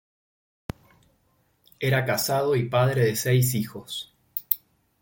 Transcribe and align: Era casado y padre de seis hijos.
Era 1.79 2.03
casado 2.05 2.55
y 2.55 2.67
padre 2.67 3.03
de 3.05 3.15
seis 3.15 3.53
hijos. 3.53 4.15